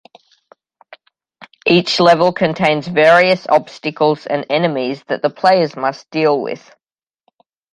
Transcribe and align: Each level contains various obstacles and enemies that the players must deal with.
Each 1.67 1.99
level 1.99 2.33
contains 2.33 2.87
various 2.87 3.45
obstacles 3.47 4.25
and 4.25 4.47
enemies 4.49 5.03
that 5.09 5.21
the 5.21 5.29
players 5.29 5.75
must 5.75 6.09
deal 6.09 6.41
with. 6.41 6.75